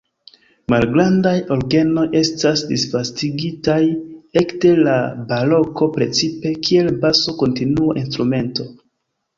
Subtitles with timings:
[0.73, 3.77] Malgrandaj orgenoj estas disvastigitaj
[4.43, 4.97] ekde la
[5.35, 8.73] baroko precipe kiel baso-kontinua-instrumento.